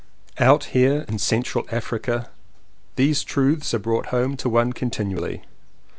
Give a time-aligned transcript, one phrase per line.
[0.39, 2.31] Out here in Central Africa
[2.95, 5.43] these truths are brought home to one continually.